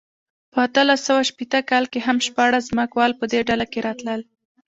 په 0.51 0.57
اتلس 0.67 0.99
سوه 1.07 1.21
شپېته 1.29 1.59
کال 1.69 1.85
کې 1.91 1.99
هم 2.07 2.17
شپاړس 2.27 2.63
ځمکوال 2.71 3.11
په 3.19 3.25
دې 3.31 3.39
ډله 3.49 3.65
کې 3.71 3.79
راتلل. 3.87 4.21